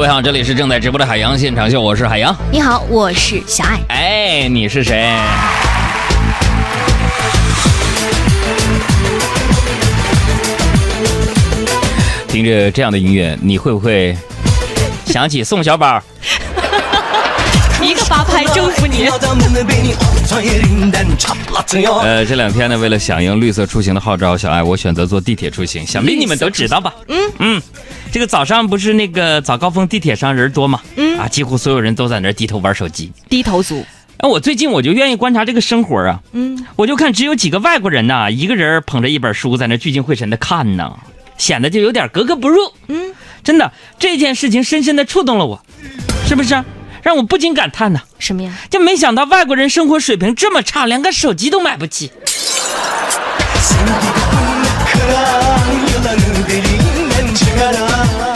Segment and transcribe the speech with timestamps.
[0.00, 2.34] 各位好，这里是正在直播的海洋现场秀，我是海洋。
[2.50, 3.78] 你好，我是小爱。
[3.88, 5.12] 哎，你是谁？
[12.28, 14.16] 听着这样的音乐，你会不会
[15.04, 16.02] 想起宋小宝？
[17.82, 19.06] 一个八拍征服你。
[22.02, 25.86] 呃，这两天呢，为了响应绿色出行的号召，小爱我选择坐地铁出行。
[25.86, 26.94] 想必你们都知道吧？
[27.08, 27.62] 嗯嗯，
[28.12, 30.80] 这个早上不是那个早高峰地铁上人多吗？
[30.96, 33.12] 嗯啊，几乎所有人都在那低头玩手机。
[33.28, 33.84] 低头族。
[34.18, 36.20] 哎，我最近我就愿意观察这个生活啊。
[36.32, 40.98] 嗯，我就看只有几个外国人呐，一个人捧着一本书在那聚精会神的看呢，
[41.38, 42.72] 显得就有点格格不入。
[42.88, 43.12] 嗯，
[43.44, 45.62] 真的，这件事情深深的触动了我，
[46.26, 46.62] 是不是？
[47.02, 48.00] 让我不禁感叹呢。
[48.18, 48.52] 什么呀？
[48.68, 52.10] 就没想到外国人生活水平这么差，连个手机都买不起。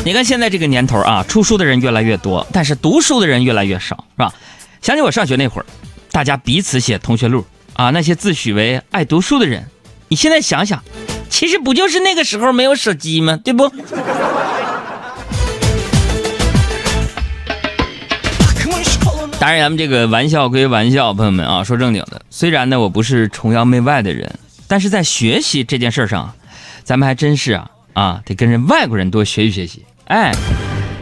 [0.04, 4.32] 你看现在这个年头啊，出书的人越来越多，但是读书的人越来越少，是吧？
[4.80, 5.66] 想起我上学那会儿，
[6.10, 9.66] 大家彼此写同学录啊，那些自诩为爱读书的人，
[10.08, 10.82] 你现在想想，
[11.28, 13.38] 其实不就是那个时候没有手机吗？
[13.44, 13.68] 对不？
[19.38, 22.22] 当然，咱们这个玩笑归玩笑，朋友们啊，说正经的。
[22.30, 26.34] 虽然呢，我不是崇洋媚外的人，但是在学习这件事上，
[26.84, 29.84] 咱们还真是啊啊，得跟人外国人多学习学习。
[30.10, 30.32] 哎，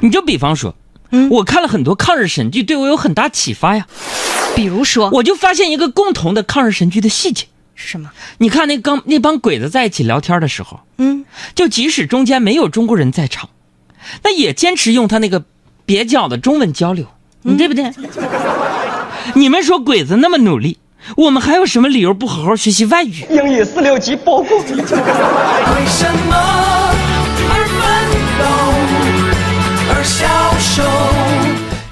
[0.00, 0.76] 你就比方说，
[1.10, 3.84] 嗯，我看了很多抗日神剧，对我有很大启发呀。
[4.54, 8.12] 比如说，我就发现一个共同的抗日神剧的细节是什么？
[8.38, 11.24] 你看那刚那帮鬼子在一起聊天的时候，嗯，
[11.56, 13.50] 就即使中间没有中国人在场，
[14.22, 15.42] 那也坚持用他那个
[15.84, 17.06] 蹩脚的中文交流。
[17.42, 17.92] 你对不对？
[19.34, 20.78] 你们说鬼子那么努力，
[21.16, 23.26] 我们还有什么理由不好好学习外语？
[23.28, 24.58] 英语四六级包过。
[24.60, 24.64] 为
[25.88, 26.61] 什么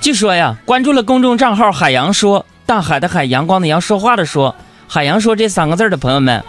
[0.01, 4.57] 据说呀，关注了公众账号“海洋说”，大海的海，阳光的阳，说话的说，
[4.89, 6.43] 海洋说这三个字的朋友们，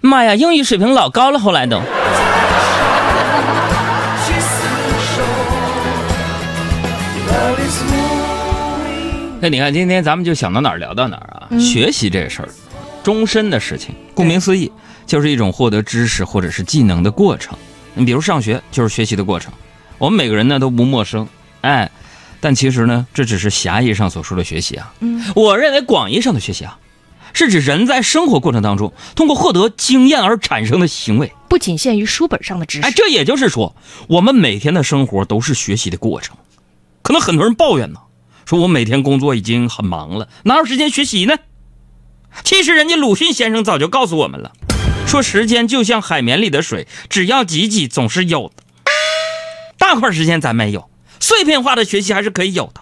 [0.00, 1.78] 妈呀，英语水平老高了，后来都。
[9.38, 11.58] 那你看，今天咱们就想到哪儿聊到哪儿啊？
[11.58, 12.48] 学习这事儿，
[13.02, 13.94] 终身的事情。
[14.14, 14.72] 顾名思义，
[15.04, 17.54] 就是一种获得知识或者是技能的过程。
[17.92, 19.52] 你比如上学就是学习的过程，
[19.98, 21.28] 我们每个人呢都不陌生。
[21.60, 21.90] 哎，
[22.42, 24.92] 但其实呢，这只是狭义上所说的学习啊。
[24.98, 26.76] 嗯，我认为广义上的学习啊，
[27.32, 32.84] 是指人在生活过程当中通过获得经验而产生的行为，不仅限于书本上的知识。
[32.84, 33.76] 哎，这也就是说，
[34.08, 36.36] 我们每天的生活都是学习的过程。
[37.02, 38.00] 可能很多人抱怨呢。
[38.44, 41.36] 说我每天工作已经很忙了，哪有时间学习呢？
[42.42, 44.50] 其实人家鲁迅先生早就告诉我们了，
[45.06, 48.64] 说时间就像海绵里的水，只要挤挤总是有的。
[49.78, 50.88] 大块时间咱没有，
[51.22, 52.80] 碎片化的学习还是可以有的，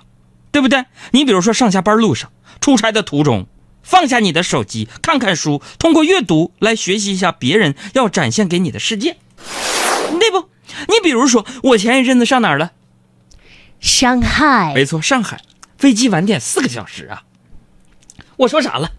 [0.50, 0.86] 对不对？
[1.10, 3.46] 你比如说上下班路上、出差的途中，
[3.82, 9.18] 放下你的手机，看看书，通过阅读来学习一下别人要展现给你的世界，
[10.18, 10.48] 对不？
[10.88, 12.72] 你比如说我前一阵子上哪儿了？
[13.78, 14.72] 上海。
[14.74, 15.40] 没错，上海。
[15.76, 17.22] 飞机晚点四个小时啊！
[18.36, 18.90] 我说啥了？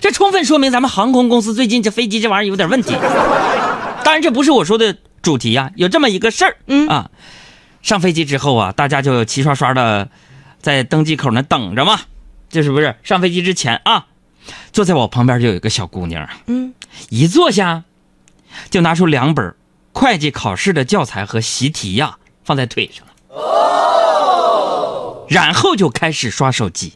[0.00, 2.92] 这充分说明咱们航空公司最近这飞机这玩意儿有点问题。
[4.04, 5.70] 当然，这不是我说的主题呀。
[5.76, 7.10] 有这么一个事儿，嗯啊，
[7.86, 10.08] 上飞机之后啊，大家就齐刷刷的
[10.60, 12.00] 在登机口那等着嘛。
[12.50, 14.06] 这是不是上飞机之前啊？
[14.72, 16.74] 坐在我旁边就有一个小姑娘，嗯，
[17.10, 17.84] 一坐下
[18.70, 19.54] 就拿出两本
[19.92, 23.06] 会计考试的教材和习题呀，放在腿上。
[25.28, 26.94] 然后就开始刷手机，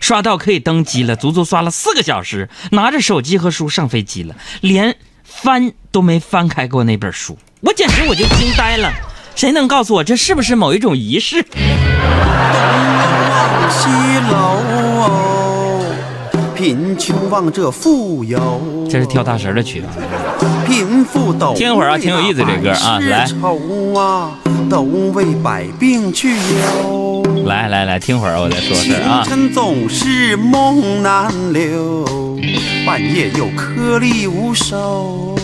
[0.00, 8.90] 刷到可以登机了，足足刷了四个小时，拿着手机和书上飞机了，连翻都没翻开过那本书，我简直我就惊呆了。
[9.34, 11.44] 谁能告诉我这是不是某一种仪式？
[16.54, 19.86] 贫穷望着富有，这是跳大神的曲子。
[20.66, 23.26] 贫富斗，听会儿啊，挺有意思这歌啊，来。
[24.70, 24.80] 都
[25.12, 27.22] 为百病去忧。
[27.44, 29.22] 来来来，听会儿我再说事啊。
[29.24, 32.06] 清晨总是梦难留，
[32.86, 35.36] 半夜又颗粒无收。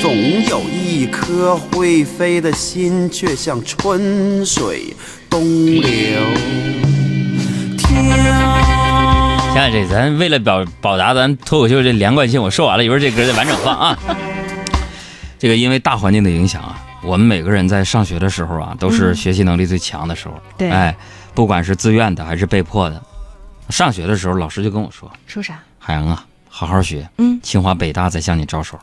[0.00, 0.14] 总
[0.44, 4.94] 有一颗会飞的心，却像春水
[5.28, 5.82] 东流。
[9.52, 13.98] 现在这咱为了表表达咱脱口秀这连贯性，我说完了，一会儿这歌再完整放啊。
[15.38, 16.78] 这个因为大环境的影响啊。
[17.04, 20.34] 我们每个人在上学的时候啊，都是学习能力最强的时候。
[20.56, 20.96] 对，哎，
[21.34, 23.02] 不管是自愿的还是被迫的，
[23.70, 25.58] 上学的时候，老师就跟我说：“说啥？
[25.80, 28.78] 海洋啊，好好学，嗯，清华北大在向你招手。”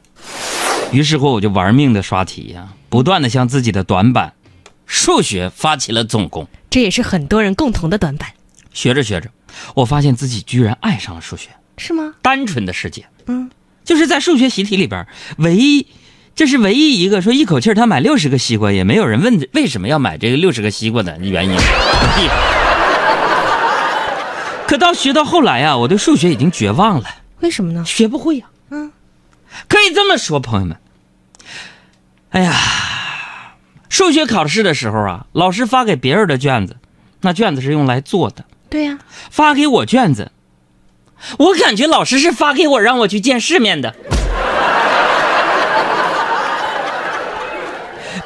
[0.91, 4.33] 于是乎，我就玩命的刷题呀，不断的向自己的短板
[4.87, 6.47] 数学发起了总攻。
[6.71, 8.31] 这也是很多人共同的短板，
[8.73, 9.29] 学着学着，
[9.75, 11.49] 我发现自己居然爱上了数学。
[11.77, 12.15] 是吗？
[12.23, 13.51] 单纯的世界，嗯，
[13.85, 15.05] 就是在数学习题里边，
[15.37, 15.85] 唯一，
[16.35, 21.55] 这是唯一一个说一口气儿他买六十个西瓜，也没有人问为什么要买这个六十个西瓜的原因。
[24.67, 27.05] 可到学到后来啊，我对数学已经绝望了，
[27.41, 27.83] 为什么呢？
[27.85, 28.91] 学不会呀、嗯，
[29.67, 30.77] 可以这么说，朋友们。
[32.31, 32.53] 哎呀，
[33.89, 36.77] 数学考试的时候啊，老师发给别人的卷子，
[37.21, 38.99] 那卷子是用来做的；对呀、
[39.31, 40.31] 发给我卷子，
[41.37, 43.95] 我感觉老师是发给我让我去见世面的。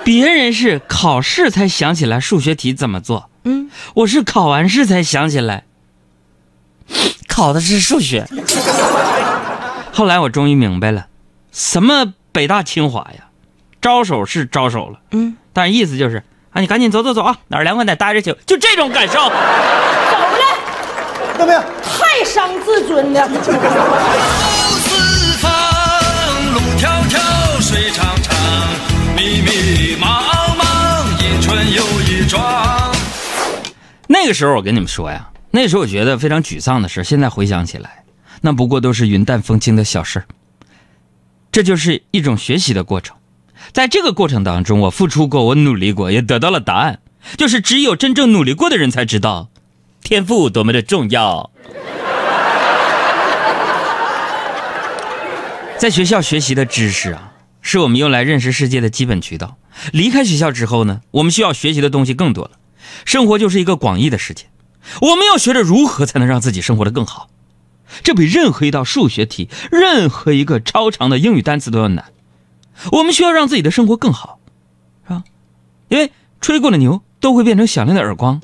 [0.04, 5.64] 别人是考试才想起来数学题怎么做，嗯，我是考完试才想起来，
[7.34, 8.28] 考的是数学。
[9.92, 11.08] 后来我终于明白了，
[11.52, 13.26] 什么北大清华呀，
[13.82, 16.22] 招手是招手了，嗯，但是意思就是
[16.52, 19.14] 啊，你赶紧走走走啊，哪儿凉快哪儿待着去，就这种感受。
[19.24, 19.36] 走了，
[21.40, 21.64] 怎么样？
[21.82, 23.28] 太伤自尊了。
[23.28, 23.52] 四
[25.38, 25.52] 方，
[26.54, 27.18] 路迢迢，
[27.60, 28.36] 水长长，
[29.16, 30.22] 密密茫
[30.56, 30.64] 茫，
[31.18, 32.94] 一春又一庄。
[34.06, 38.04] 那个时候我跟你们说呀，那时候我觉得非常沮丧的事，现在回想起来，
[38.42, 40.24] 那不过都是云淡风轻的小事。
[41.52, 43.16] 这就是一种学习的过程，
[43.72, 47.02] 在这个过程当中，我付出过，我努力过，也得到了答案，
[47.38, 49.52] 就是只有真正努力过的人才知道，
[50.02, 51.52] 天赋多么的重要。
[55.78, 59.58] 在学校学习的知识啊，是我们用来认识世界的基本渠道。
[59.92, 62.52] 离开学校之后呢，我们需要学习的东西更多了。
[63.06, 64.46] 生活就是一个广义的世界，
[65.02, 67.30] 我们要学着如何才能让自己生活的更好。
[68.02, 72.06] 这比任何一道数学题、任何一个超长的英语单词都要难。
[72.92, 74.40] 我们需要让自己的生活更好，
[75.08, 75.24] 是吧？
[75.90, 78.42] 因为吹过的牛都会变成响亮的耳光，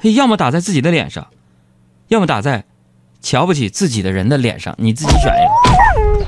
[0.00, 1.28] 要么打在自己的脸上，
[2.08, 2.64] 要么打在
[3.20, 6.26] 瞧不起自己的人的脸上，你自己选一个。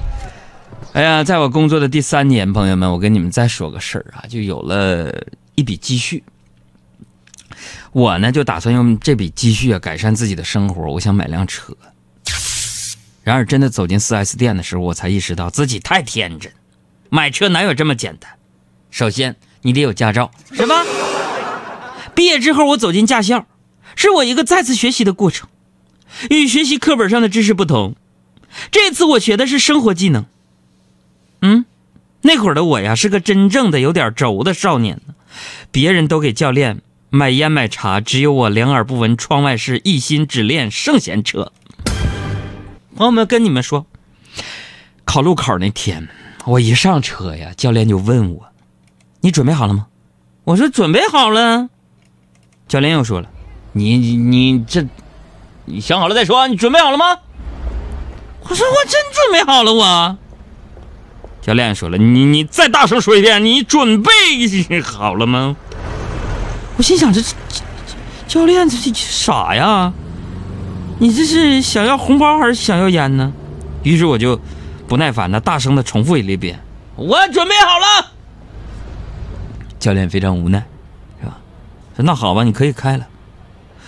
[0.92, 5.10] 哎呀，在我工作的第三年，朋友们，我跟你们再说个事儿啊，就有了
[5.54, 6.22] 一笔积蓄。
[7.92, 11.76] 我呢就打算用这笔积蓄啊改善自己的生活，我想买辆车。
[13.22, 16.52] 然而真的走进 4S 店的时候，我才意识到自己太天真，
[17.08, 18.30] 买车哪有这么简单？
[18.90, 20.84] 首先你得有驾照，是吧？
[22.14, 23.46] 毕业之后我走进驾校，
[23.94, 25.48] 是我一个再次学习的过程。
[26.30, 27.96] 与学习课本上的知识不同，
[28.70, 30.26] 这次我学的是生活技能。
[31.40, 31.64] 嗯，
[32.20, 35.00] 那会儿的我呀是个真正的有点轴的少年，
[35.70, 36.82] 别人都给教练
[37.14, 41.52] 买烟买茶，只有我两耳不闻窗外事，一心只练圣贤车。
[42.96, 43.84] 朋友们，跟你们说，
[45.04, 46.08] 考路考那天，
[46.46, 48.46] 我一上车呀，教练就问我
[49.20, 49.88] ：“你准备好了吗？”
[50.44, 51.68] 我说：“准备好了。”
[52.66, 53.28] 教练又说了
[53.72, 54.86] ：“你你你这，
[55.66, 57.18] 你想好了再说，你准备好了吗？”
[58.48, 60.16] 我说：“我真准备好了，我。”
[61.42, 65.58] 教练说了：“你你再大声说一遍，你准备好了吗？”
[66.76, 67.64] 我心想：这这这
[68.26, 69.92] 教练这这傻呀？
[70.98, 73.32] 你这是想要红包还是想要烟呢？
[73.82, 74.38] 于是我就
[74.86, 76.60] 不耐烦的大声的重复了一遍
[76.94, 78.12] ：“我准备好了。”
[79.80, 80.64] 教练非常无奈，
[81.20, 81.38] 是吧？
[81.96, 83.08] 说那好吧，你可以开了。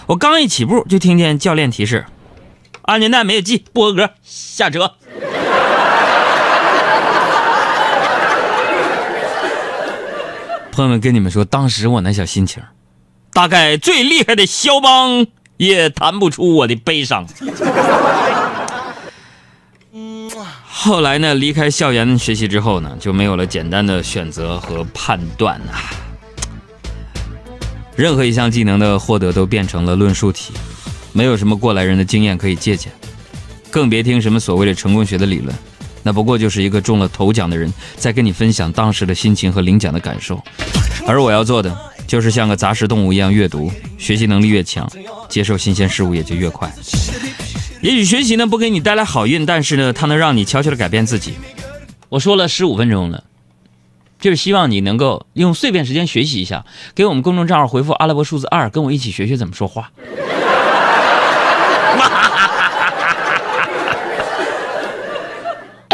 [0.06, 2.06] 我刚一起步，就听见教练提示
[2.82, 4.94] ：“安全带没有系，不合格，下车。”
[10.74, 12.60] 朋友们，跟你们说，当时我那小心情，
[13.32, 15.24] 大概最厉害的肖邦
[15.56, 17.24] 也弹不出我的悲伤。
[20.66, 25.72] 后来呢，离开校园学习之后呢，就没有了简单的选择和判断呐、
[27.94, 30.52] 任何一项技能的获得都变成了论述题，
[31.12, 32.92] 没有什么过来人的经验可以借鉴，
[33.70, 35.56] 更别听什么所谓的成功学的理论，
[36.04, 40.40] 那不过就是一个中了头奖的人在跟你分享当时的心情和领奖的感受。
[41.06, 44.88] 而我要做的就是像个杂食动物一样阅读，学习能力越强，
[45.28, 46.72] 接受新鲜事物也就越快。
[47.80, 51.34] 也许学习呢不给你带来好运，但是呢，它能让你悄悄的改变自己。
[52.10, 53.24] 我说了十五分钟了，
[54.20, 59.90] 就是希望你能够用碎片时间学习一下，给我们公众账号回复阿拉伯数字二，跟我一起学学怎么说话。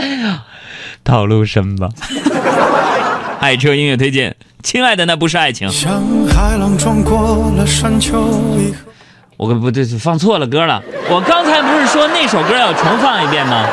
[1.04, 1.88] 套路深吧？
[3.40, 5.68] 爱车音乐推荐，亲爱的，那不是爱情。
[5.70, 8.20] 像海浪撞过了山丘，
[8.58, 8.74] 一
[9.36, 10.82] 我不对，放错了歌了。
[11.08, 13.66] 我刚才不是说那首歌要重放一遍吗？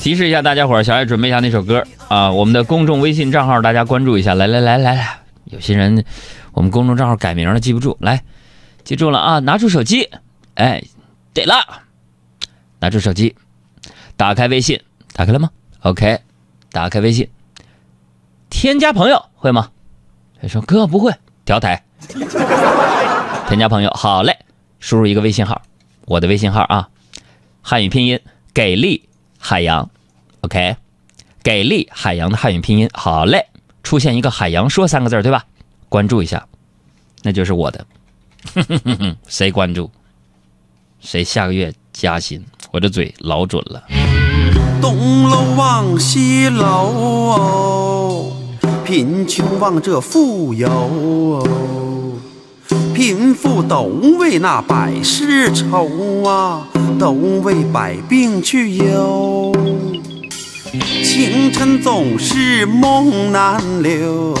[0.00, 4.34] 提示一下大家伙儿，小爱准备一下那首歌啊，我们的公众微信账号大家关注一下。
[4.34, 6.02] 来来来来来，有些人
[6.52, 8.22] 我们公众账号改名了，记不住，来，
[8.84, 10.08] 记住了啊，拿出手机，
[10.54, 10.82] 哎，
[11.34, 11.56] 对了，
[12.80, 13.34] 拿出手机，
[14.16, 14.80] 打开微信，
[15.12, 16.20] 打开了吗？OK，
[16.70, 17.28] 打开微信，
[18.50, 19.70] 添加朋友会吗？
[20.40, 21.14] 他说哥不会，
[21.44, 21.82] 调台，
[23.48, 24.38] 添加朋友，好嘞，
[24.80, 25.62] 输入一个微信号，
[26.04, 26.88] 我的微信号啊，
[27.62, 28.20] 汉语拼音
[28.52, 29.88] 给力海洋。
[30.42, 30.76] OK，
[31.42, 33.48] 给力海洋的汉语拼音，好嘞，
[33.82, 35.44] 出现一个海洋说三个字对吧？
[35.88, 36.46] 关注一下，
[37.22, 37.86] 那就是我的。
[39.26, 39.90] 谁关注，
[41.00, 42.44] 谁下个月加薪。
[42.76, 43.84] 我这嘴老准了。
[44.82, 48.30] 东楼望西楼，
[48.84, 51.42] 贫穷望着富有，
[52.94, 53.84] 贫富都
[54.18, 56.68] 为那百事愁啊，
[56.98, 59.54] 都为百病去忧。
[61.02, 64.34] 清晨总是梦难留，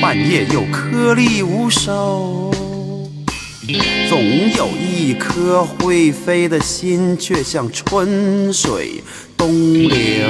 [0.00, 2.52] 半夜又颗粒无收。
[4.08, 4.20] 总
[4.56, 9.00] 有一颗会飞的心，却像春水
[9.36, 9.48] 东
[9.88, 10.21] 流。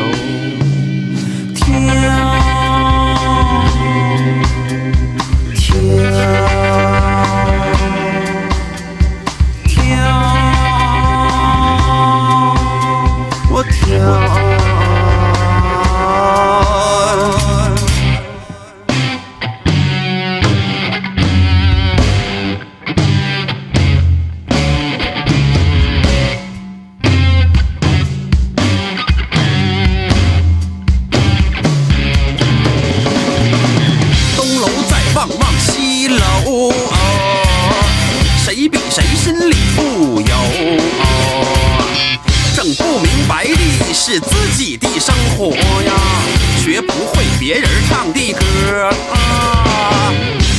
[47.45, 50.15] 别人唱的歌啊，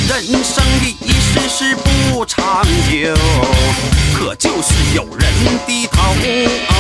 [0.10, 2.62] 人生的一世是不长
[2.92, 3.16] 久，
[4.14, 5.26] 可就是有人
[5.66, 6.02] 低头
[6.68, 6.73] 啊。